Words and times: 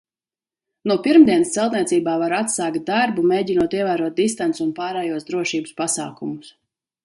No 0.91 0.95
pirmdienas 1.07 1.51
celtniecībā 1.57 2.15
var 2.23 2.35
atsākt 2.39 2.85
darbu, 2.89 3.27
mēģinot 3.35 3.77
ievērot 3.83 4.19
distanci 4.23 4.67
un 4.69 4.75
pārējos 4.83 5.31
drošības 5.33 5.81
pasākumus. 5.85 6.53